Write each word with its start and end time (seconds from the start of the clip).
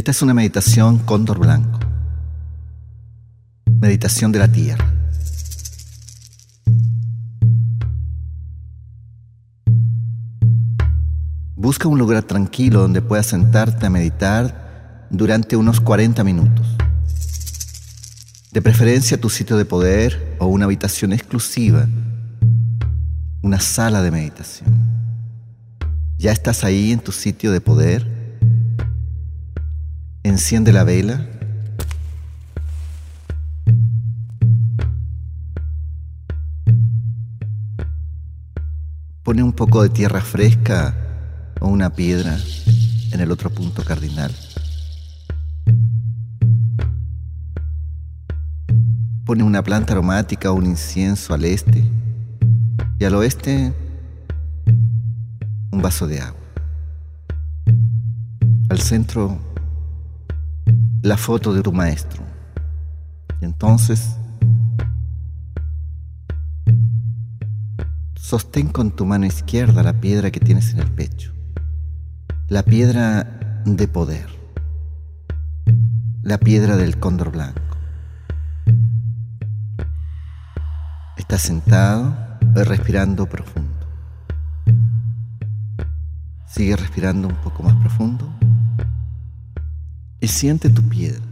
Esta 0.00 0.12
es 0.12 0.22
una 0.22 0.32
meditación 0.32 0.96
cóndor 1.00 1.38
blanco. 1.38 1.78
Meditación 3.82 4.32
de 4.32 4.38
la 4.38 4.50
tierra. 4.50 4.94
Busca 11.54 11.86
un 11.86 11.98
lugar 11.98 12.22
tranquilo 12.22 12.80
donde 12.80 13.02
puedas 13.02 13.26
sentarte 13.26 13.84
a 13.84 13.90
meditar 13.90 15.06
durante 15.10 15.56
unos 15.56 15.82
40 15.82 16.24
minutos. 16.24 16.66
De 18.52 18.62
preferencia 18.62 19.20
tu 19.20 19.28
sitio 19.28 19.58
de 19.58 19.66
poder 19.66 20.34
o 20.38 20.46
una 20.46 20.64
habitación 20.64 21.12
exclusiva, 21.12 21.86
una 23.42 23.60
sala 23.60 24.00
de 24.00 24.10
meditación. 24.10 24.70
Ya 26.16 26.32
estás 26.32 26.64
ahí 26.64 26.90
en 26.90 27.00
tu 27.00 27.12
sitio 27.12 27.52
de 27.52 27.60
poder 27.60 28.19
Enciende 30.30 30.72
la 30.72 30.84
vela. 30.84 31.26
Pone 39.24 39.42
un 39.42 39.52
poco 39.52 39.82
de 39.82 39.88
tierra 39.88 40.20
fresca 40.20 40.94
o 41.60 41.66
una 41.66 41.90
piedra 41.90 42.38
en 43.10 43.18
el 43.18 43.32
otro 43.32 43.50
punto 43.50 43.82
cardinal. 43.82 44.30
Pone 49.24 49.42
una 49.42 49.64
planta 49.64 49.94
aromática 49.94 50.52
o 50.52 50.54
un 50.54 50.66
incienso 50.66 51.34
al 51.34 51.44
este 51.44 51.82
y 53.00 53.04
al 53.04 53.16
oeste 53.16 53.74
un 55.72 55.82
vaso 55.82 56.06
de 56.06 56.20
agua. 56.20 56.40
Al 58.68 58.78
centro 58.78 59.49
la 61.02 61.16
foto 61.16 61.54
de 61.54 61.62
tu 61.62 61.72
maestro. 61.72 62.22
entonces, 63.40 64.16
sostén 68.16 68.68
con 68.68 68.90
tu 68.90 69.06
mano 69.06 69.24
izquierda 69.24 69.82
la 69.82 69.94
piedra 69.94 70.30
que 70.30 70.40
tienes 70.40 70.74
en 70.74 70.80
el 70.80 70.90
pecho. 70.90 71.32
La 72.48 72.62
piedra 72.62 73.62
de 73.64 73.88
poder. 73.88 74.26
La 76.22 76.38
piedra 76.38 76.76
del 76.76 76.98
cóndor 76.98 77.32
blanco. 77.32 77.60
Estás 81.16 81.40
sentado 81.40 82.14
y 82.54 82.62
respirando 82.62 83.26
profundo. 83.26 83.86
Sigue 86.46 86.76
respirando 86.76 87.28
un 87.28 87.36
poco 87.36 87.62
más 87.62 87.76
profundo 87.76 88.30
y 90.20 90.28
siente 90.28 90.68
tu 90.70 90.82
piedra. 90.88 91.22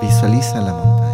Visualiza 0.00 0.60
la 0.60 0.72
montaña. 0.72 1.12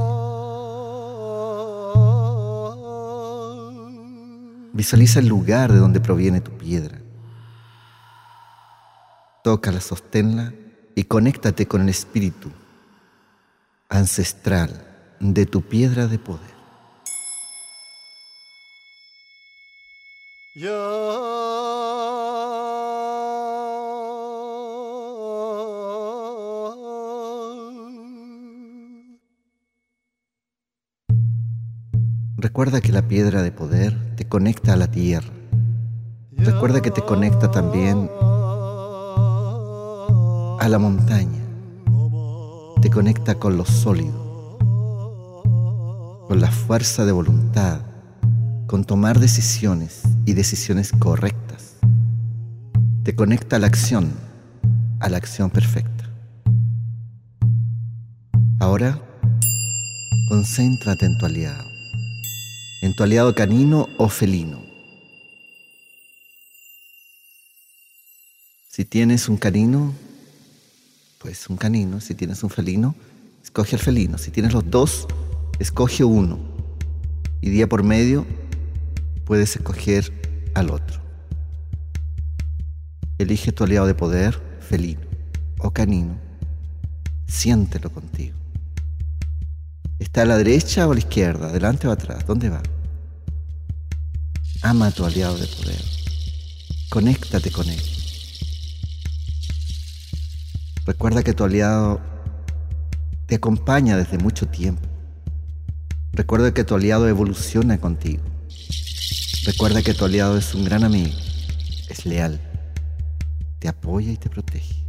Visualiza 4.72 5.20
el 5.20 5.28
lugar 5.28 5.72
de 5.72 5.78
donde 5.78 6.00
proviene 6.00 6.40
tu 6.40 6.50
piedra. 6.52 6.98
Tócala, 9.44 9.80
sosténla 9.80 10.52
y 10.94 11.04
conéctate 11.04 11.66
con 11.66 11.82
el 11.82 11.88
espíritu 11.88 12.50
ancestral 13.88 14.84
de 15.20 15.46
tu 15.46 15.62
piedra 15.62 16.06
de 16.06 16.18
poder. 16.18 16.57
Recuerda 32.36 32.80
que 32.80 32.90
la 32.90 33.06
piedra 33.06 33.42
de 33.42 33.52
poder 33.52 34.16
te 34.16 34.26
conecta 34.26 34.72
a 34.72 34.76
la 34.76 34.90
tierra. 34.90 35.30
Recuerda 36.32 36.82
que 36.82 36.90
te 36.90 37.02
conecta 37.02 37.52
también 37.52 38.10
a 40.58 40.66
la 40.68 40.78
montaña. 40.80 41.44
Te 42.82 42.90
conecta 42.90 43.36
con 43.36 43.56
lo 43.56 43.64
sólido, 43.64 44.58
con 46.26 46.40
la 46.40 46.50
fuerza 46.50 47.04
de 47.04 47.12
voluntad, 47.12 47.82
con 48.66 48.82
tomar 48.82 49.20
decisiones 49.20 50.07
y 50.28 50.34
decisiones 50.34 50.92
correctas. 50.92 51.76
Te 53.02 53.14
conecta 53.14 53.56
a 53.56 53.58
la 53.58 53.66
acción, 53.66 54.12
a 55.00 55.08
la 55.08 55.16
acción 55.16 55.48
perfecta. 55.48 56.04
Ahora, 58.60 59.00
concéntrate 60.28 61.06
en 61.06 61.16
tu 61.16 61.24
aliado, 61.24 61.64
en 62.82 62.94
tu 62.94 63.04
aliado 63.04 63.34
canino 63.34 63.88
o 63.96 64.10
felino. 64.10 64.60
Si 68.68 68.84
tienes 68.84 69.30
un 69.30 69.38
canino, 69.38 69.94
pues 71.20 71.48
un 71.48 71.56
canino. 71.56 72.02
Si 72.02 72.14
tienes 72.14 72.42
un 72.42 72.50
felino, 72.50 72.94
escoge 73.42 73.76
el 73.76 73.82
felino. 73.82 74.18
Si 74.18 74.30
tienes 74.30 74.52
los 74.52 74.70
dos, 74.70 75.06
escoge 75.58 76.04
uno. 76.04 76.38
Y 77.40 77.48
día 77.48 77.66
por 77.66 77.82
medio, 77.82 78.26
puedes 79.28 79.54
escoger 79.56 80.10
al 80.54 80.70
otro. 80.70 81.02
Elige 83.18 83.52
tu 83.52 83.62
aliado 83.62 83.86
de 83.86 83.94
poder, 83.94 84.40
felino 84.58 85.02
o 85.58 85.70
canino. 85.70 86.18
Siéntelo 87.26 87.92
contigo. 87.92 88.38
¿Está 89.98 90.22
a 90.22 90.24
la 90.24 90.38
derecha 90.38 90.88
o 90.88 90.92
a 90.92 90.94
la 90.94 91.00
izquierda? 91.00 91.48
¿Adelante 91.48 91.86
o 91.86 91.92
atrás? 91.92 92.24
¿Dónde 92.26 92.48
va? 92.48 92.62
Ama 94.62 94.86
a 94.86 94.90
tu 94.92 95.04
aliado 95.04 95.36
de 95.36 95.46
poder. 95.46 95.84
Conéctate 96.88 97.50
con 97.50 97.68
él. 97.68 97.82
Recuerda 100.86 101.22
que 101.22 101.34
tu 101.34 101.44
aliado 101.44 102.00
te 103.26 103.34
acompaña 103.34 103.98
desde 103.98 104.16
mucho 104.16 104.48
tiempo. 104.48 104.88
Recuerda 106.14 106.54
que 106.54 106.64
tu 106.64 106.74
aliado 106.74 107.06
evoluciona 107.06 107.78
contigo. 107.78 108.22
Recuerda 109.48 109.80
que 109.80 109.94
tu 109.94 110.04
aliado 110.04 110.36
es 110.36 110.54
un 110.54 110.62
gran 110.62 110.84
amigo, 110.84 111.16
es 111.88 112.04
leal, 112.04 112.38
te 113.58 113.68
apoya 113.68 114.12
y 114.12 114.18
te 114.18 114.28
protege. 114.28 114.86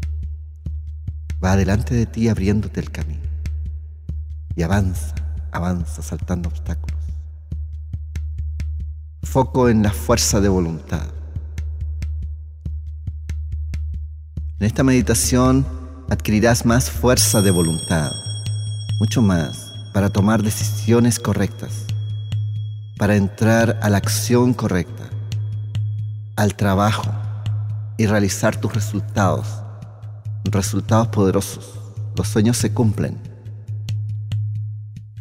Va 1.42 1.54
adelante 1.54 1.96
de 1.96 2.06
ti 2.06 2.28
abriéndote 2.28 2.82
el 2.82 2.92
camino. 2.92 3.24
Y 4.58 4.64
avanza, 4.64 5.16
avanza 5.54 6.02
saltando 6.02 6.50
obstáculos. 6.50 7.00
Foco 9.24 9.70
en 9.70 9.82
la 9.82 9.94
fuerza 9.94 10.42
de 10.42 10.50
voluntad. 10.50 11.08
En 14.60 14.68
esta 14.68 14.84
meditación 14.84 15.66
adquirirás 16.10 16.66
más 16.66 16.92
fuerza 16.92 17.42
de 17.42 17.52
voluntad, 17.52 18.12
mucho 19.00 19.22
más, 19.22 19.72
para 19.94 20.10
tomar 20.10 20.44
decisiones 20.44 21.18
correctas 21.18 21.89
para 23.00 23.16
entrar 23.16 23.80
a 23.82 23.90
la 23.90 23.96
acción 23.96 24.54
correcta, 24.54 25.10
al 26.36 26.56
trabajo 26.56 27.10
y 27.98 28.06
realizar 28.08 28.58
tus 28.58 28.74
resultados, 28.74 29.48
resultados 30.44 31.08
poderosos. 31.08 31.80
Los 32.18 32.28
sueños 32.28 32.58
se 32.58 32.74
cumplen. 32.74 33.18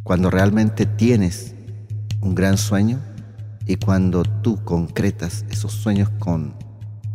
Cuando 0.03 0.29
realmente 0.29 0.87
tienes 0.87 1.55
un 2.21 2.35
gran 2.35 2.59
sueño 2.59 2.99
y 3.65 3.77
cuando 3.77 4.25
tú 4.25 4.65
concretas 4.65 5.45
esos 5.49 5.73
sueños 5.73 6.11
con 6.19 6.57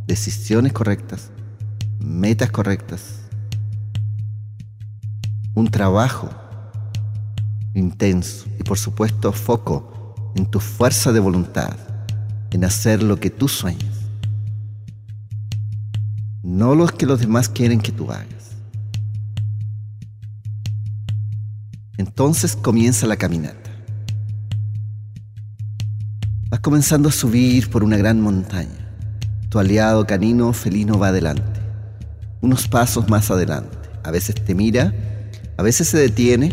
decisiones 0.07 0.71
correctas, 0.71 1.29
metas 1.99 2.51
correctas, 2.51 3.19
un 5.55 5.69
trabajo 5.69 6.29
intenso 7.73 8.45
y 8.57 8.63
por 8.63 8.77
supuesto 8.77 9.33
foco 9.33 9.92
en 10.35 10.45
tu 10.45 10.59
fuerza 10.59 11.11
de 11.11 11.19
voluntad, 11.19 11.75
en 12.51 12.65
hacer 12.65 13.03
lo 13.03 13.19
que 13.19 13.29
tú 13.29 13.47
sueñas, 13.47 13.93
no 16.41 16.75
lo 16.75 16.87
que 16.87 17.05
los 17.05 17.19
demás 17.19 17.49
quieren 17.49 17.79
que 17.79 17.91
tú 17.91 18.11
hagas. 18.11 18.55
Entonces 21.97 22.55
comienza 22.55 23.07
la 23.07 23.17
caminata. 23.17 23.71
Vas 26.49 26.59
comenzando 26.59 27.09
a 27.09 27.11
subir 27.11 27.69
por 27.69 27.83
una 27.83 27.97
gran 27.97 28.19
montaña. 28.19 28.91
Tu 29.49 29.59
aliado 29.59 30.05
canino 30.05 30.51
felino 30.53 30.97
va 30.97 31.09
adelante, 31.09 31.59
unos 32.41 32.67
pasos 32.67 33.07
más 33.09 33.29
adelante. 33.29 33.77
A 34.03 34.11
veces 34.11 34.35
te 34.35 34.55
mira, 34.55 34.93
a 35.57 35.63
veces 35.63 35.87
se 35.87 35.97
detiene 35.97 36.51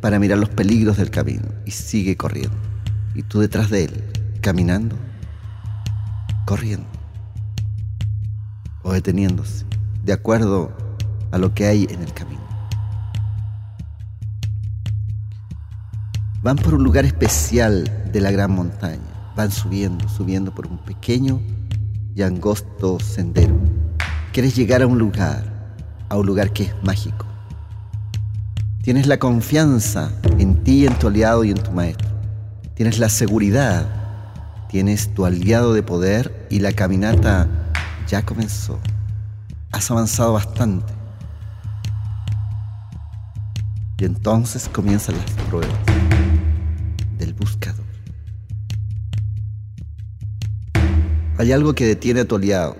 para 0.00 0.18
mirar 0.18 0.38
los 0.38 0.48
peligros 0.48 0.96
del 0.96 1.10
camino 1.10 1.48
y 1.64 1.72
sigue 1.72 2.16
corriendo 2.16 2.65
y 3.16 3.22
tú 3.22 3.40
detrás 3.40 3.70
de 3.70 3.84
él, 3.84 4.04
caminando, 4.42 4.94
corriendo 6.44 6.86
o 8.82 8.92
deteniéndose, 8.92 9.64
de 10.04 10.12
acuerdo 10.12 10.70
a 11.32 11.38
lo 11.38 11.54
que 11.54 11.66
hay 11.66 11.86
en 11.90 12.02
el 12.02 12.12
camino. 12.12 12.46
Van 16.42 16.56
por 16.56 16.74
un 16.74 16.84
lugar 16.84 17.04
especial 17.04 17.90
de 18.12 18.20
la 18.20 18.30
gran 18.30 18.52
montaña, 18.52 19.32
van 19.34 19.50
subiendo, 19.50 20.08
subiendo 20.08 20.54
por 20.54 20.66
un 20.66 20.78
pequeño 20.78 21.40
y 22.14 22.22
angosto 22.22 23.00
sendero. 23.00 23.58
Quieres 24.32 24.54
llegar 24.54 24.82
a 24.82 24.86
un 24.86 24.98
lugar, 24.98 25.74
a 26.08 26.16
un 26.16 26.26
lugar 26.26 26.52
que 26.52 26.64
es 26.64 26.74
mágico. 26.84 27.26
Tienes 28.82 29.06
la 29.08 29.18
confianza 29.18 30.12
en 30.38 30.62
ti, 30.62 30.86
en 30.86 30.96
tu 30.98 31.08
aliado 31.08 31.42
y 31.42 31.50
en 31.50 31.58
tu 31.58 31.72
maestro. 31.72 32.15
Tienes 32.76 32.98
la 32.98 33.08
seguridad, 33.08 33.86
tienes 34.68 35.14
tu 35.14 35.24
aliado 35.24 35.72
de 35.72 35.82
poder 35.82 36.46
y 36.50 36.60
la 36.60 36.72
caminata 36.72 37.48
ya 38.06 38.20
comenzó. 38.20 38.78
Has 39.72 39.90
avanzado 39.90 40.34
bastante. 40.34 40.92
Y 43.96 44.04
entonces 44.04 44.68
comienzan 44.68 45.16
las 45.16 45.30
pruebas 45.48 45.74
del 47.16 47.32
buscador. 47.32 47.86
Hay 51.38 51.52
algo 51.52 51.74
que 51.74 51.86
detiene 51.86 52.20
a 52.20 52.24
tu 52.26 52.36
aliado. 52.36 52.76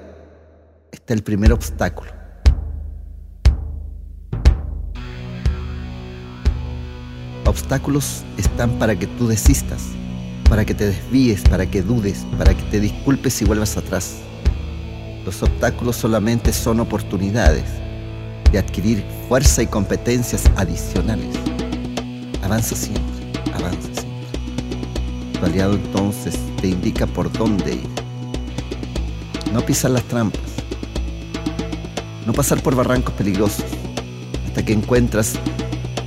Está 0.92 1.14
el 1.14 1.22
primer 1.22 1.54
obstáculo. 1.54 2.15
Obstáculos 7.56 8.22
están 8.36 8.78
para 8.78 8.98
que 8.98 9.06
tú 9.06 9.26
desistas, 9.26 9.80
para 10.46 10.66
que 10.66 10.74
te 10.74 10.88
desvíes, 10.88 11.40
para 11.40 11.64
que 11.64 11.80
dudes, 11.80 12.26
para 12.36 12.54
que 12.54 12.62
te 12.64 12.80
disculpes 12.80 13.40
y 13.40 13.46
vuelvas 13.46 13.78
atrás. 13.78 14.16
Los 15.24 15.42
obstáculos 15.42 15.96
solamente 15.96 16.52
son 16.52 16.80
oportunidades 16.80 17.64
de 18.52 18.58
adquirir 18.58 19.02
fuerza 19.26 19.62
y 19.62 19.68
competencias 19.68 20.44
adicionales. 20.56 21.34
Avanza 22.42 22.76
siempre, 22.76 23.02
avanza 23.54 23.88
siempre. 23.94 25.40
Tu 25.40 25.46
aliado 25.46 25.76
entonces 25.76 26.38
te 26.60 26.68
indica 26.68 27.06
por 27.06 27.32
dónde 27.32 27.76
ir. 27.76 27.88
No 29.54 29.64
pisar 29.64 29.92
las 29.92 30.04
trampas. 30.04 30.42
No 32.26 32.34
pasar 32.34 32.62
por 32.62 32.76
barrancos 32.76 33.14
peligrosos 33.14 33.64
hasta 34.46 34.62
que 34.62 34.74
encuentras 34.74 35.36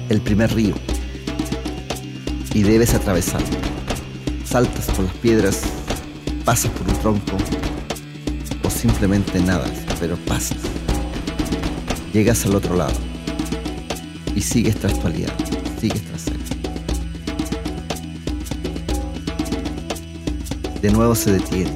el 0.09 0.21
primer 0.21 0.53
río 0.53 0.75
y 2.53 2.63
debes 2.63 2.93
atravesarlo. 2.93 3.57
Saltas 4.45 4.85
por 4.87 5.05
las 5.05 5.13
piedras, 5.15 5.61
pasas 6.43 6.71
por 6.71 6.87
un 6.87 6.99
tronco 6.99 7.37
simplemente 8.79 9.41
nada, 9.41 9.69
pero 9.99 10.15
pasas. 10.25 10.57
Llegas 12.13 12.45
al 12.45 12.55
otro 12.55 12.77
lado 12.77 12.95
y 14.35 14.41
sigues 14.41 14.77
tras 14.77 14.97
tu 14.97 15.07
aliado, 15.07 15.35
sigues 15.81 16.01
tras 16.05 16.27
él. 16.27 16.39
De 20.81 20.91
nuevo 20.91 21.13
se 21.13 21.33
detiene. 21.33 21.75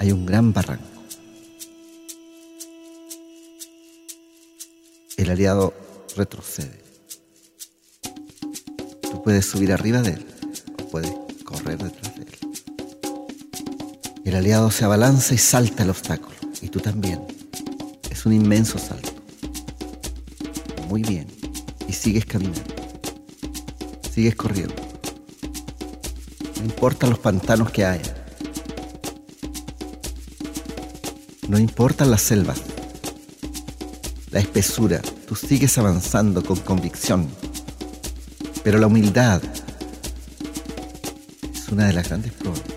Hay 0.00 0.10
un 0.10 0.26
gran 0.26 0.52
barranco. 0.52 0.84
El 5.16 5.30
aliado 5.30 5.72
retrocede. 6.16 6.83
Puedes 9.24 9.46
subir 9.46 9.72
arriba 9.72 10.02
de 10.02 10.10
él 10.10 10.26
o 10.82 10.86
puedes 10.90 11.10
correr 11.44 11.82
detrás 11.82 12.14
de 12.14 12.22
él. 12.22 12.28
El 14.26 14.34
aliado 14.36 14.70
se 14.70 14.84
abalanza 14.84 15.32
y 15.32 15.38
salta 15.38 15.82
el 15.82 15.90
obstáculo. 15.90 16.36
Y 16.60 16.68
tú 16.68 16.80
también. 16.80 17.20
Es 18.10 18.26
un 18.26 18.34
inmenso 18.34 18.78
salto. 18.78 19.12
Muy 20.88 21.02
bien. 21.02 21.26
Y 21.88 21.92
sigues 21.94 22.26
caminando. 22.26 22.60
Sigues 24.12 24.34
corriendo. 24.34 24.74
No 26.58 26.64
importa 26.64 27.06
los 27.06 27.18
pantanos 27.18 27.70
que 27.70 27.84
haya. 27.84 28.14
No 31.48 31.58
importan 31.58 32.10
las 32.10 32.22
selvas. 32.22 32.62
La 34.30 34.40
espesura. 34.40 35.00
Tú 35.26 35.34
sigues 35.34 35.78
avanzando 35.78 36.42
con 36.42 36.58
convicción. 36.60 37.28
Pero 38.64 38.78
la 38.78 38.88
humildad 38.88 39.40
es 41.54 41.68
una 41.68 41.86
de 41.86 41.92
las 41.92 42.08
grandes 42.08 42.32
pruebas 42.32 42.74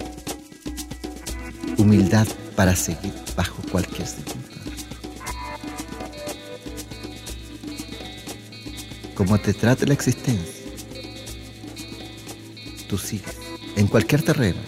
humildad 1.77 2.27
para 2.55 2.75
seguir 2.75 3.13
bajo 3.35 3.61
cualquier 3.71 4.07
circunstancia. 4.07 4.87
Como 9.15 9.37
te 9.39 9.53
trate 9.53 9.85
la 9.87 9.93
existencia, 9.93 10.65
tú 12.89 12.97
sigues 12.97 13.37
en 13.75 13.87
cualquier 13.87 14.21
terreno. 14.21 14.59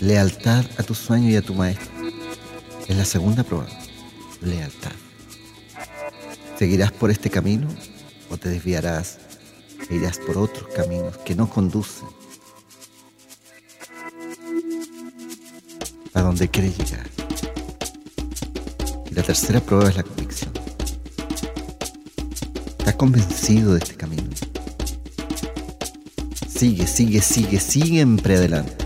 Lealtad 0.00 0.64
a 0.78 0.82
tu 0.82 0.94
sueño 0.94 1.28
y 1.28 1.36
a 1.36 1.42
tu 1.42 1.54
maestro. 1.54 1.90
Es 2.88 2.96
la 2.96 3.04
segunda 3.04 3.44
prueba. 3.44 3.68
Lealtad. 4.40 4.92
¿Seguirás 6.58 6.92
por 6.92 7.10
este 7.10 7.28
camino 7.28 7.68
o 8.30 8.36
te 8.36 8.48
desviarás 8.48 9.18
irás 9.90 10.18
por 10.18 10.38
otros 10.38 10.68
caminos 10.74 11.16
que 11.18 11.34
no 11.34 11.48
conducen 11.48 12.08
a 16.14 16.22
donde 16.22 16.48
quieres 16.48 16.76
llegar. 16.78 17.08
Y 19.10 19.14
la 19.14 19.22
tercera 19.22 19.60
prueba 19.60 19.88
es 19.88 19.96
la 19.96 20.02
convicción. 20.02 20.52
¿Estás 22.78 22.94
convencido 22.94 23.74
de 23.74 23.78
este 23.78 23.94
camino? 23.94 24.22
Sigue, 26.48 26.86
sigue, 26.86 27.20
sigue, 27.22 27.58
siempre 27.58 28.36
adelante. 28.36 28.84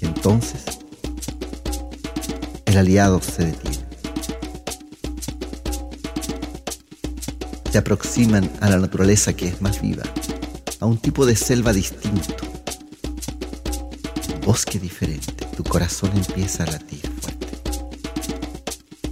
Y 0.00 0.06
entonces 0.06 0.64
el 2.66 2.76
aliado 2.76 3.20
se 3.22 3.46
detiene. 3.46 3.65
Se 7.76 7.80
aproximan 7.80 8.50
a 8.62 8.70
la 8.70 8.78
naturaleza 8.78 9.34
que 9.34 9.48
es 9.48 9.60
más 9.60 9.82
viva, 9.82 10.02
a 10.80 10.86
un 10.86 10.96
tipo 10.96 11.26
de 11.26 11.36
selva 11.36 11.74
distinto 11.74 12.34
bosque 14.46 14.78
diferente, 14.78 15.44
tu 15.54 15.62
corazón 15.62 16.10
empieza 16.14 16.62
a 16.62 16.68
latir 16.68 17.06
fuerte. 17.20 17.48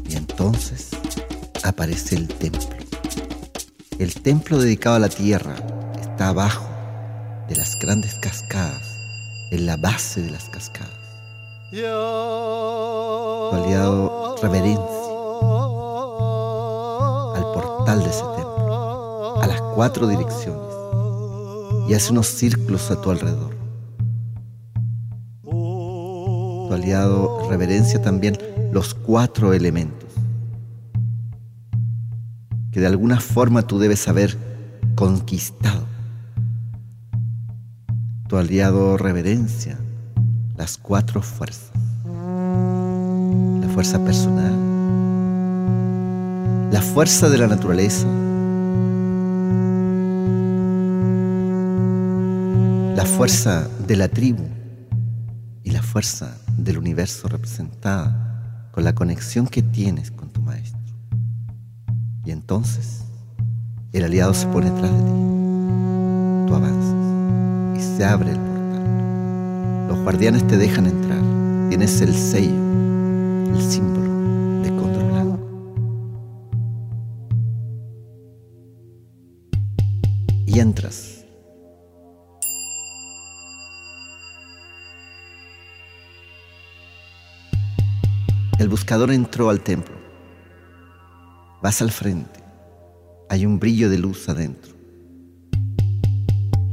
Y 0.09 0.17
entonces 0.17 0.93
aparece 1.63 2.17
el 2.17 2.27
templo. 2.27 2.79
El 3.99 4.15
templo 4.23 4.57
dedicado 4.57 4.97
a 4.97 5.01
la 5.01 5.11
tierra 5.11 5.57
está 6.01 6.29
abajo 6.29 6.67
de 7.51 7.57
las 7.57 7.79
grandes 7.79 8.15
cascadas, 8.15 8.81
en 9.51 9.67
la 9.67 9.77
base 9.77 10.23
de 10.23 10.31
las 10.31 10.49
cascadas. 10.49 10.89
Tu 11.71 11.77
aliado 13.53 14.37
reverencia 14.41 14.85
al 17.35 17.43
portal 17.53 18.03
de 18.03 18.09
ese 18.09 18.44
cuatro 19.75 20.07
direcciones, 20.07 20.63
y 21.89 21.95
hace 21.95 22.13
unos 22.13 22.29
círculos 22.29 22.91
a 22.91 23.01
tu 23.01 23.11
alrededor. 23.11 23.55
aliado 26.75 27.49
reverencia 27.49 28.03
también 28.03 28.37
los 28.73 28.95
cuatro 28.95 29.55
elementos, 29.55 30.11
que 32.73 32.81
de 32.81 32.87
alguna 32.87 33.21
forma 33.21 33.63
tú 33.63 33.79
debes 33.79 34.07
haber 34.09 34.37
conquistado. 34.95 35.87
Tu 38.29 38.37
aliado 38.37 38.99
reverencia 38.99 39.79
las 40.57 40.77
cuatro 40.77 41.23
fuerzas. 41.23 41.71
La 43.61 43.69
fuerza 43.69 44.05
personal, 44.05 44.53
la 46.71 46.83
fuerza 46.83 47.29
de 47.29 47.39
la 47.39 47.47
naturaleza, 47.47 48.07
fuerza 53.17 53.69
de 53.87 53.97
la 53.97 54.09
tribu 54.09 54.43
y 55.63 55.71
la 55.71 55.83
fuerza 55.83 56.37
del 56.59 56.79
universo 56.79 57.29
representada 57.29 58.69
con 58.73 58.83
la 58.83 58.93
conexión 58.93 59.47
que 59.47 59.63
tienes 59.63 60.11
con 60.11 60.31
tu 60.31 60.43
maestro. 60.43 60.81
Y 62.25 62.33
entonces 62.33 63.05
el 63.93 64.03
aliado 64.03 64.35
se 64.35 64.49
pone 64.49 64.69
atrás 64.69 64.91
de 64.91 64.99
ti. 64.99 65.13
Tú 66.49 66.55
avanzas 66.57 67.79
y 67.79 67.97
se 67.97 68.05
abre 68.05 68.33
el 68.33 68.39
portal. 68.39 69.87
Los 69.89 69.99
guardianes 70.01 70.45
te 70.49 70.57
dejan 70.57 70.87
entrar. 70.87 71.21
Tienes 71.69 72.01
el 72.01 72.15
sello, 72.15 72.51
el 73.55 73.63
símbolo 73.63 74.61
de 74.61 74.71
cóndor 74.71 75.05
blanco. 75.13 75.39
Y 80.47 80.59
entras 80.59 81.14
buscador 88.75 89.13
entró 89.13 89.51
al 89.51 89.61
templo. 89.61 89.95
Vas 91.63 91.81
al 91.81 91.93
frente. 91.93 92.41
Hay 93.31 93.47
un 93.47 93.61
brillo 93.61 93.89
de 93.89 93.99
luz 93.99 94.29
adentro. 94.29 94.75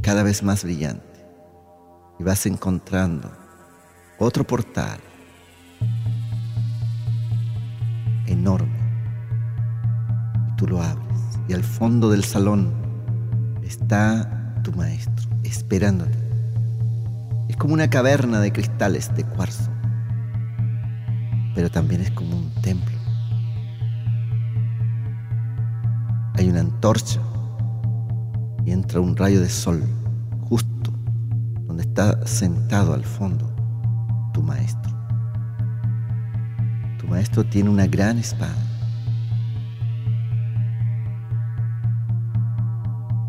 Cada 0.02 0.24
vez 0.24 0.42
más 0.42 0.64
brillante. 0.64 1.24
Y 2.18 2.24
vas 2.24 2.44
encontrando 2.46 3.30
otro 4.18 4.44
portal 4.44 4.98
enorme. 8.26 8.80
Y 10.48 10.56
tú 10.56 10.66
lo 10.66 10.82
abres. 10.82 11.38
Y 11.46 11.52
al 11.52 11.62
fondo 11.62 12.10
del 12.10 12.24
salón 12.24 12.72
está 13.62 14.60
tu 14.64 14.72
maestro 14.72 15.30
esperándote. 15.44 16.18
Es 17.48 17.56
como 17.56 17.74
una 17.74 17.88
caverna 17.88 18.40
de 18.40 18.50
cristales 18.50 19.14
de 19.14 19.22
cuarzo, 19.22 19.70
pero 21.62 21.70
también 21.70 22.00
es 22.00 22.10
como 22.10 22.36
un 22.36 22.50
templo. 22.60 22.98
Hay 26.34 26.48
una 26.48 26.58
antorcha 26.58 27.20
y 28.66 28.72
entra 28.72 28.98
un 28.98 29.16
rayo 29.16 29.40
de 29.40 29.48
sol 29.48 29.80
justo 30.48 30.92
donde 31.68 31.84
está 31.84 32.26
sentado 32.26 32.94
al 32.94 33.04
fondo 33.04 33.48
tu 34.34 34.42
maestro. 34.42 34.92
Tu 36.98 37.06
maestro 37.06 37.44
tiene 37.44 37.70
una 37.70 37.86
gran 37.86 38.18
espada 38.18 38.56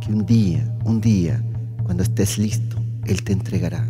que 0.01 0.11
un 0.11 0.25
día, 0.25 0.75
un 0.85 0.99
día, 0.99 1.39
cuando 1.83 2.01
estés 2.01 2.39
listo, 2.39 2.83
Él 3.05 3.23
te 3.23 3.31
entregará. 3.31 3.87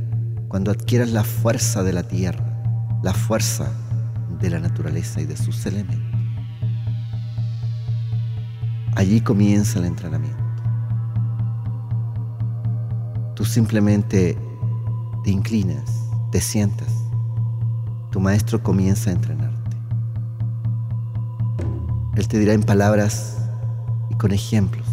Cuando 0.49 0.69
adquieras 0.69 1.11
la 1.11 1.23
fuerza 1.23 1.81
de 1.81 1.93
la 1.93 2.03
tierra, 2.03 2.43
la 3.03 3.13
fuerza 3.13 3.71
de 4.43 4.49
la 4.49 4.59
naturaleza 4.59 5.21
y 5.21 5.25
de 5.25 5.37
sus 5.37 5.65
elementos. 5.65 6.19
Allí 8.93 9.21
comienza 9.21 9.79
el 9.79 9.85
entrenamiento. 9.85 10.43
Tú 13.35 13.45
simplemente 13.45 14.37
te 15.23 15.31
inclinas, 15.31 16.09
te 16.29 16.41
sientas. 16.41 16.93
Tu 18.11 18.19
maestro 18.19 18.61
comienza 18.61 19.11
a 19.11 19.13
entrenarte. 19.13 19.77
Él 22.17 22.27
te 22.27 22.37
dirá 22.37 22.51
en 22.51 22.63
palabras 22.63 23.37
y 24.09 24.15
con 24.15 24.33
ejemplos 24.33 24.85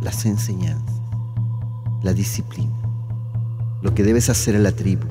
las 0.00 0.24
enseñanzas, 0.24 1.02
la 2.02 2.14
disciplina, 2.14 2.74
lo 3.82 3.94
que 3.94 4.02
debes 4.02 4.30
hacer 4.30 4.54
en 4.54 4.62
la 4.62 4.72
tribu, 4.72 5.06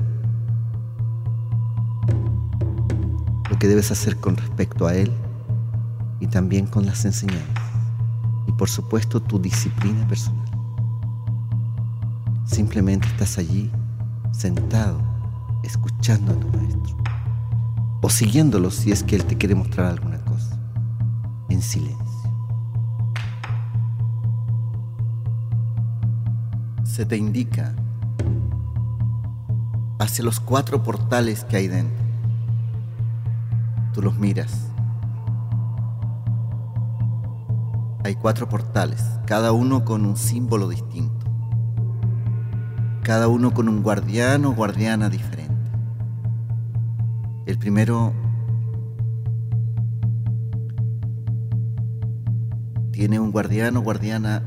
que 3.60 3.68
debes 3.68 3.92
hacer 3.92 4.16
con 4.16 4.36
respecto 4.36 4.88
a 4.88 4.94
Él 4.94 5.12
y 6.18 6.26
también 6.26 6.66
con 6.66 6.84
las 6.84 7.04
enseñanzas. 7.04 7.46
Y 8.48 8.52
por 8.52 8.68
supuesto 8.68 9.20
tu 9.20 9.38
disciplina 9.38 10.08
personal. 10.08 10.50
Simplemente 12.44 13.06
estás 13.06 13.38
allí, 13.38 13.70
sentado, 14.32 15.00
escuchando 15.62 16.32
a 16.32 16.40
tu 16.40 16.48
maestro. 16.48 16.96
O 18.02 18.10
siguiéndolo 18.10 18.72
si 18.72 18.90
es 18.90 19.04
que 19.04 19.14
Él 19.14 19.24
te 19.24 19.36
quiere 19.38 19.54
mostrar 19.54 19.86
alguna 19.86 20.24
cosa. 20.24 20.58
En 21.48 21.62
silencio. 21.62 22.10
se 27.00 27.06
te 27.06 27.16
indica 27.16 27.72
hacia 30.00 30.24
los 30.24 30.40
cuatro 30.40 30.82
portales 30.82 31.44
que 31.44 31.56
hay 31.56 31.68
dentro. 31.68 32.09
Los 34.00 34.18
miras. 34.18 34.70
Hay 38.02 38.14
cuatro 38.14 38.48
portales, 38.48 39.02
cada 39.26 39.52
uno 39.52 39.84
con 39.84 40.06
un 40.06 40.16
símbolo 40.16 40.68
distinto. 40.70 41.26
Cada 43.02 43.28
uno 43.28 43.52
con 43.52 43.68
un 43.68 43.82
guardián 43.82 44.46
o 44.46 44.54
guardiana 44.54 45.10
diferente. 45.10 45.70
El 47.44 47.58
primero 47.58 48.14
tiene 52.92 53.20
un 53.20 53.32
guardián 53.32 53.76
o 53.76 53.82
guardiana 53.82 54.42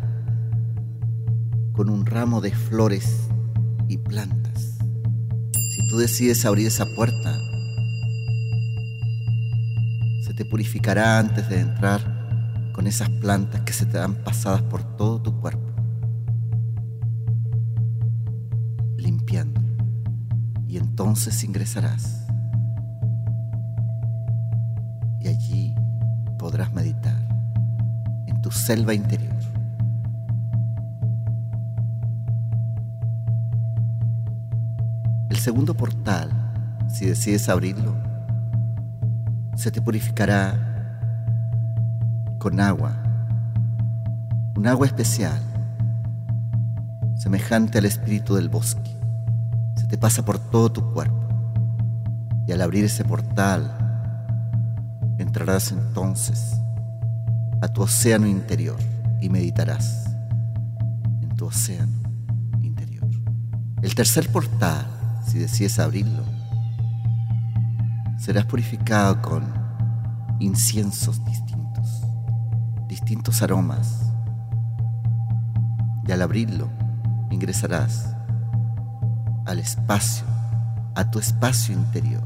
con 1.73 1.91
un 1.91 2.07
ramo 2.07 2.41
de 2.41 2.51
flores 2.51 3.27
y 3.87 3.99
plantas. 3.99 4.79
Si 5.75 5.87
tú 5.89 5.97
decides 5.99 6.43
abrir 6.43 6.65
esa 6.65 6.85
puerta, 6.95 7.37
purificará 10.53 11.17
antes 11.17 11.49
de 11.49 11.61
entrar 11.61 11.99
con 12.73 12.85
esas 12.85 13.09
plantas 13.09 13.61
que 13.61 13.73
se 13.73 13.87
te 13.87 13.97
dan 13.97 14.13
pasadas 14.13 14.61
por 14.61 14.83
todo 14.97 15.19
tu 15.19 15.41
cuerpo, 15.41 15.73
limpiando, 18.95 19.59
y 20.67 20.77
entonces 20.77 21.43
ingresarás. 21.43 22.27
Y 25.21 25.27
allí 25.27 25.73
podrás 26.37 26.71
meditar 26.71 27.17
en 28.27 28.39
tu 28.43 28.51
selva 28.51 28.93
interior. 28.93 29.33
segundo 35.35 35.73
portal, 35.73 36.29
si 36.87 37.05
decides 37.05 37.49
abrirlo, 37.49 38.12
se 39.55 39.71
te 39.71 39.81
purificará 39.81 40.55
con 42.39 42.59
agua, 42.59 42.91
un 44.55 44.67
agua 44.67 44.87
especial, 44.87 45.39
semejante 47.17 47.77
al 47.77 47.85
espíritu 47.85 48.35
del 48.35 48.49
bosque. 48.49 48.97
Se 49.75 49.87
te 49.87 49.97
pasa 49.97 50.23
por 50.25 50.39
todo 50.39 50.71
tu 50.71 50.93
cuerpo. 50.93 51.19
Y 52.45 52.51
al 52.51 52.61
abrir 52.61 52.83
ese 52.83 53.05
portal, 53.05 53.71
entrarás 55.17 55.71
entonces 55.71 56.57
a 57.61 57.67
tu 57.69 57.83
océano 57.83 58.27
interior 58.27 58.77
y 59.21 59.29
meditarás 59.29 60.05
en 61.21 61.35
tu 61.35 61.45
océano 61.45 62.01
interior. 62.61 63.07
El 63.81 63.95
tercer 63.95 64.29
portal 64.29 64.85
si 65.25 65.39
decides 65.39 65.79
abrirlo, 65.79 66.23
serás 68.23 68.45
purificado 68.45 69.21
con 69.21 69.43
inciensos 70.39 71.25
distintos, 71.25 72.03
distintos 72.87 73.41
aromas. 73.41 74.13
Y 76.07 76.11
al 76.13 76.21
abrirlo, 76.21 76.69
ingresarás 77.31 78.15
al 79.45 79.59
espacio, 79.59 80.23
a 80.95 81.11
tu 81.11 81.19
espacio 81.19 81.75
interior, 81.75 82.23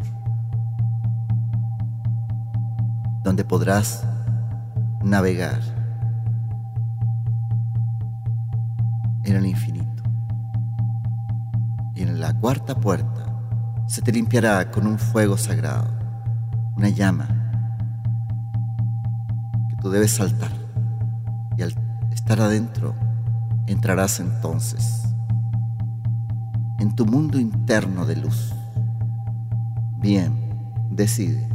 donde 3.24 3.44
podrás 3.44 4.06
navegar 5.04 5.62
en 9.24 9.36
el 9.36 9.48
infinito 9.48 10.04
y 11.96 12.04
en 12.04 12.22
la 12.22 12.40
cuarta 12.40 12.76
puerta 12.76 13.17
se 13.88 14.02
te 14.02 14.12
limpiará 14.12 14.70
con 14.70 14.86
un 14.86 15.00
fuego 15.00 15.38
sagrado, 15.38 15.88
una 16.76 16.90
llama 16.90 17.28
que 19.70 19.76
tú 19.78 19.90
debes 19.90 20.12
saltar 20.12 20.52
y 21.58 21.62
al 21.62 21.74
estar 22.12 22.42
adentro 22.42 22.94
entrarás 23.66 24.20
entonces 24.20 25.04
en 26.80 26.96
tu 26.96 27.06
mundo 27.06 27.40
interno 27.40 28.06
de 28.06 28.18
luz. 28.18 28.54
Bien, 30.00 30.34
decide. 30.92 31.48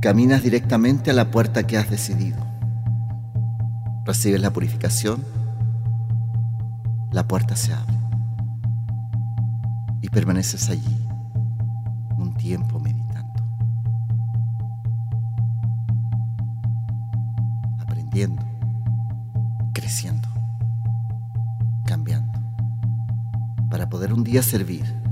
Caminas 0.00 0.42
directamente 0.42 1.10
a 1.10 1.14
la 1.14 1.30
puerta 1.30 1.66
que 1.66 1.76
has 1.76 1.90
decidido. 1.90 2.38
Recibes 4.04 4.40
la 4.40 4.52
purificación. 4.52 5.22
La 7.12 7.26
puerta 7.26 7.56
se 7.56 7.74
abre 7.74 7.95
permaneces 10.16 10.70
allí 10.70 11.06
un 12.16 12.32
tiempo 12.38 12.80
meditando, 12.80 13.44
aprendiendo, 17.78 18.42
creciendo, 19.74 20.26
cambiando, 21.84 22.40
para 23.68 23.90
poder 23.90 24.14
un 24.14 24.24
día 24.24 24.42
servir 24.42 25.05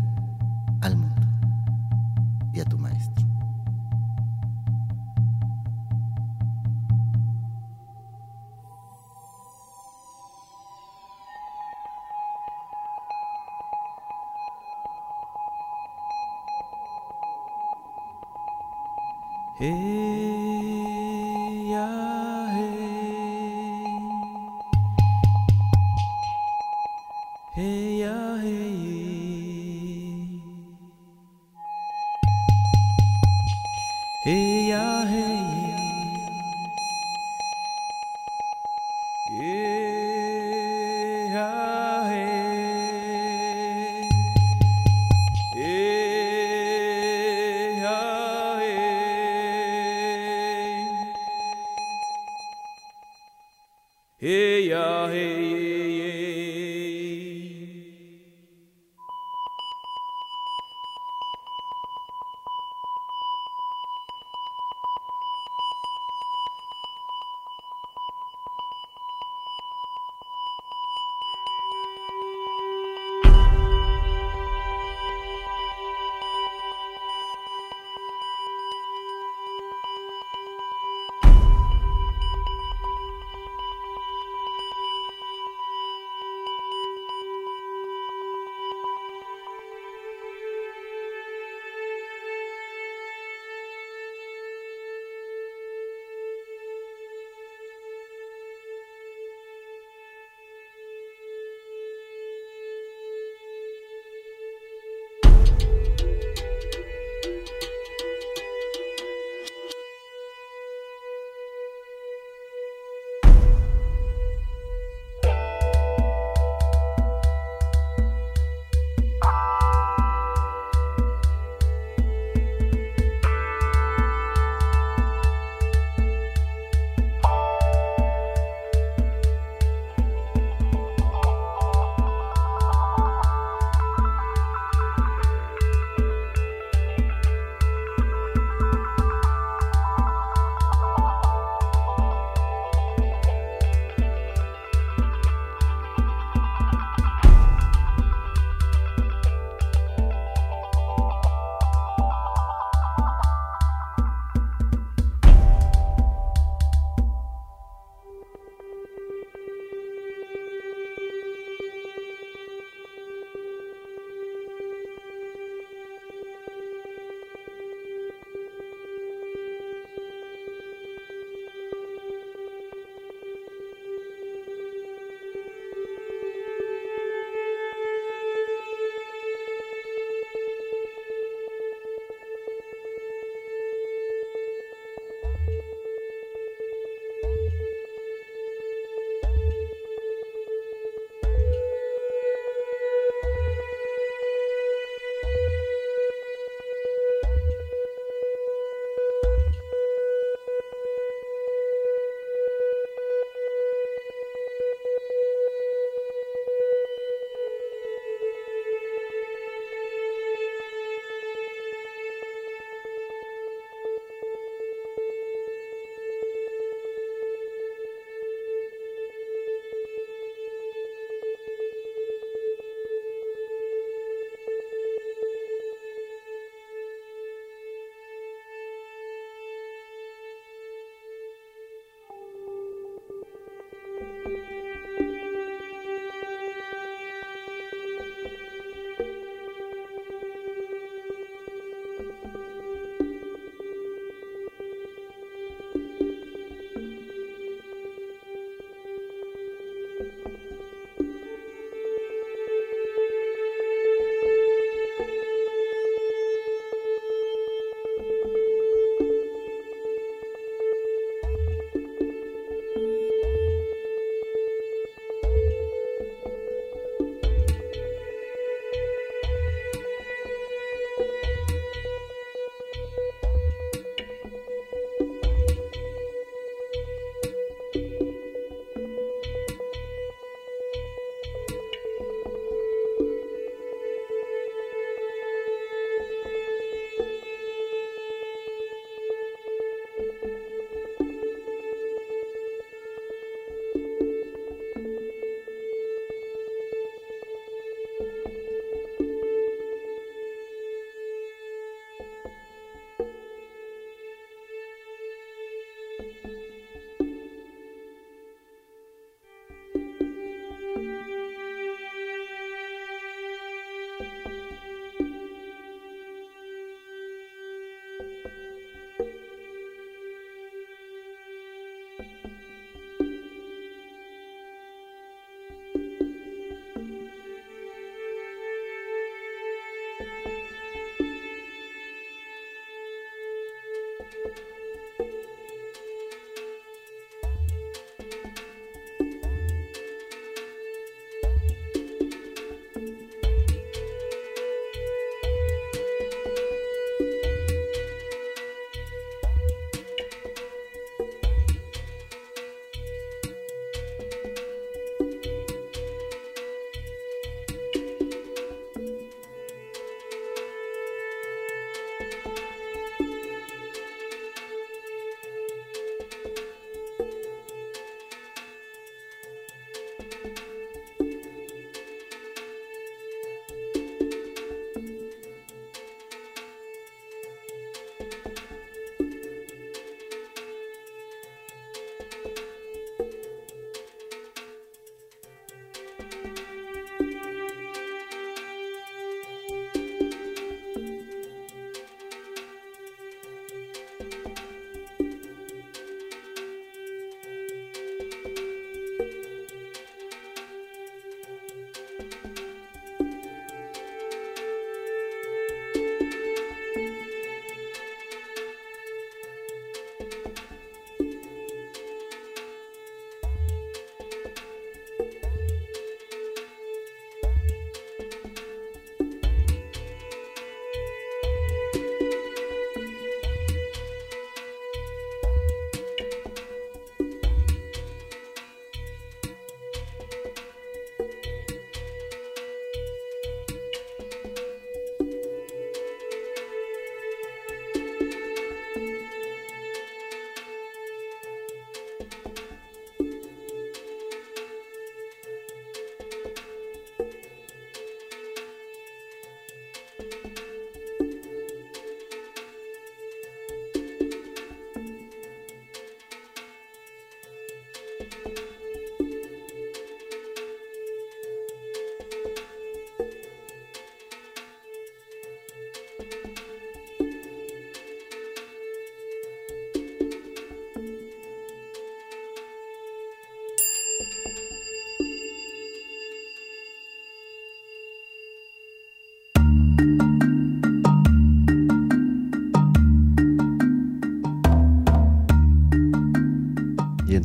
Hey 34.25 34.69
ya, 34.69 35.04
hey 35.04 35.53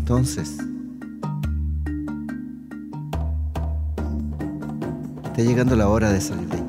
entonces, 0.09 0.57
está 5.23 5.43
llegando 5.43 5.75
la 5.75 5.87
hora 5.87 6.09
de 6.09 6.19
salir 6.19 6.47
de 6.47 6.55
allí. 6.55 6.63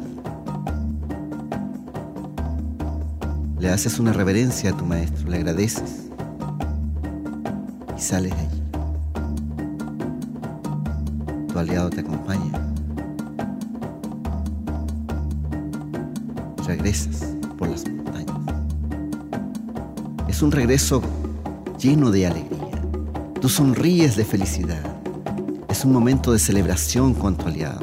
Le 3.60 3.70
haces 3.70 3.98
una 3.98 4.12
reverencia 4.12 4.68
a 4.68 4.76
tu 4.76 4.84
maestro, 4.84 5.30
le 5.30 5.38
agradeces 5.38 6.10
y 7.96 8.00
sales 8.02 8.34
de 8.36 8.42
allí. 8.42 8.62
Tu 11.50 11.58
aliado 11.58 11.88
te 11.88 12.00
acompaña. 12.00 12.60
Regresas 16.66 17.34
por 17.56 17.70
las 17.70 17.88
montañas. 17.88 18.36
Es 20.28 20.42
un 20.42 20.52
regreso 20.52 21.00
lleno 21.78 22.10
de 22.10 22.26
alegría. 22.26 22.49
Tú 23.40 23.48
sonríes 23.48 24.16
de 24.16 24.24
felicidad. 24.26 24.82
Es 25.70 25.86
un 25.86 25.92
momento 25.94 26.32
de 26.32 26.38
celebración 26.38 27.14
con 27.14 27.38
tu 27.38 27.46
aliado. 27.46 27.80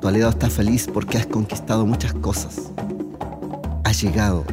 Tu 0.00 0.08
aliado 0.08 0.30
está 0.30 0.50
feliz 0.50 0.88
porque 0.92 1.16
has 1.16 1.26
conquistado 1.26 1.86
muchas 1.86 2.12
cosas. 2.14 2.72
Has 3.84 4.02
llegado 4.02 4.44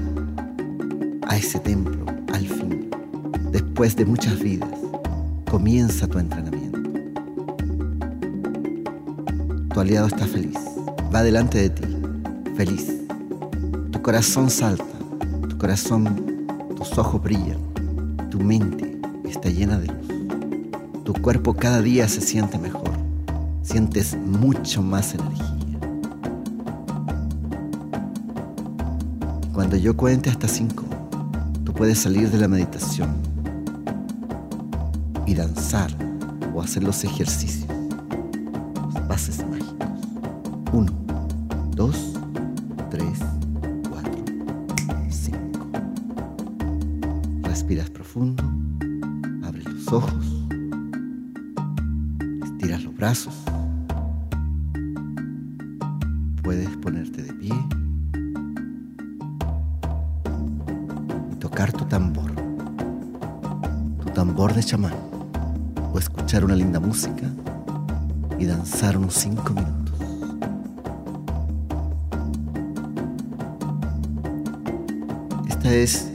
a 1.27 1.36
ese 1.36 1.58
templo 1.58 2.05
al 2.31 2.47
fin. 2.47 2.91
Después 3.51 3.95
de 3.95 4.05
muchas 4.05 4.39
vidas, 4.39 4.69
comienza 5.49 6.05
tu 6.08 6.19
entrenamiento. 6.19 6.79
Tu 9.73 9.79
aliado 9.79 10.05
está 10.05 10.27
feliz. 10.27 10.60
Va 11.13 11.23
delante 11.23 11.58
de 11.58 11.69
ti, 11.71 11.88
feliz. 12.55 12.86
Tu 13.91 13.99
corazón 13.99 14.51
salta, 14.51 14.86
tu 15.49 15.58
corazón, 15.58 16.45
tus 16.77 16.95
ojos 16.99 17.19
brillan, 17.19 17.58
tu 18.29 18.39
mente 18.39 19.01
está 19.27 19.49
llena 19.49 19.79
de 19.79 19.88
luz. 19.88 20.14
Tu 21.05 21.13
cuerpo 21.13 21.53
cada 21.53 21.83
día 21.83 22.09
se 22.09 22.19
siente 22.19 22.57
mejor. 22.57 22.89
Sientes 23.61 24.17
mucho 24.17 24.81
más 24.81 25.13
energía. 25.13 25.45
Cuando 29.53 29.77
yo 29.77 29.95
cuente 29.95 30.31
hasta 30.31 30.47
cinco, 30.47 30.83
tú 31.63 31.73
puedes 31.73 31.99
salir 31.99 32.31
de 32.31 32.39
la 32.39 32.47
meditación 32.47 33.15
y 35.27 35.35
danzar 35.35 35.91
o 36.55 36.61
hacer 36.63 36.83
los 36.83 37.03
ejercicios, 37.03 37.69
los 38.91 38.99
pases 39.01 39.45
mágicos. 39.47 39.87
Uno, 40.73 40.91
dos, 41.75 42.14
estiras 52.65 52.84
los 52.84 52.95
brazos. 52.95 53.34
Puedes 56.41 56.69
ponerte 56.78 57.21
de 57.21 57.34
pie 57.34 57.54
y 61.32 61.36
tocar 61.36 61.71
tu 61.71 61.86
tambor, 61.86 62.32
tu 64.04 64.10
tambor 64.13 64.56
de 64.56 64.63
chamán, 64.63 64.95
o 65.93 65.99
escuchar 65.99 66.43
una 66.43 66.56
linda 66.56 66.80
música 66.80 67.30
y 68.39 68.45
danzar 68.45 68.97
unos 68.97 69.13
cinco 69.13 69.54
minutos. 69.54 69.93
Esta 75.47 75.71
es 75.71 76.12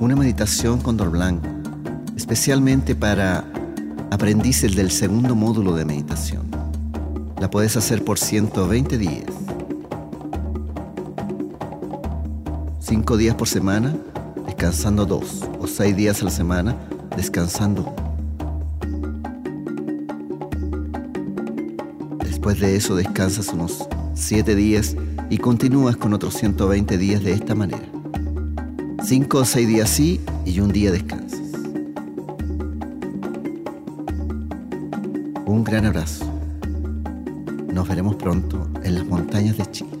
una 0.00 0.16
meditación 0.16 0.80
con 0.80 0.96
dor 0.96 1.10
blanco, 1.10 1.46
especialmente 2.16 2.94
para 2.94 3.49
aprendices 4.10 4.74
del 4.74 4.90
segundo 4.90 5.36
módulo 5.36 5.74
de 5.74 5.84
meditación. 5.84 6.50
La 7.40 7.48
puedes 7.48 7.76
hacer 7.76 8.04
por 8.04 8.18
120 8.18 8.98
días. 8.98 9.26
5 12.80 13.16
días 13.16 13.36
por 13.36 13.48
semana, 13.48 13.96
descansando 14.46 15.06
2, 15.06 15.48
o 15.60 15.66
6 15.66 15.96
días 15.96 16.20
a 16.22 16.24
la 16.24 16.30
semana, 16.30 16.76
descansando 17.16 17.82
1. 17.82 17.94
Después 22.24 22.58
de 22.58 22.74
eso 22.74 22.96
descansas 22.96 23.48
unos 23.50 23.86
7 24.14 24.56
días 24.56 24.96
y 25.30 25.38
continúas 25.38 25.96
con 25.96 26.14
otros 26.14 26.34
120 26.34 26.98
días 26.98 27.22
de 27.22 27.32
esta 27.32 27.54
manera. 27.54 27.86
5 29.04 29.38
o 29.38 29.44
6 29.44 29.68
días 29.68 29.88
sí 29.88 30.20
y 30.44 30.58
un 30.58 30.72
día 30.72 30.90
descansas. 30.90 31.49
Un 35.60 35.64
gran 35.64 35.84
abrazo. 35.84 36.24
Nos 37.70 37.86
veremos 37.86 38.16
pronto 38.16 38.66
en 38.82 38.94
las 38.94 39.04
montañas 39.04 39.58
de 39.58 39.70
Chile. 39.70 39.99